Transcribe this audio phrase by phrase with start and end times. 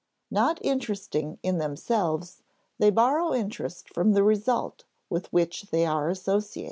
[0.31, 2.41] Not interesting in themselves,
[2.79, 6.59] they borrow interest from the result with which they are associated.